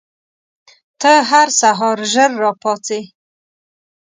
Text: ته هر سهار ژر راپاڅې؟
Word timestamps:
ته 1.01 1.11
هر 1.29 1.47
سهار 1.59 1.97
ژر 2.11 2.31
راپاڅې؟ 2.43 2.99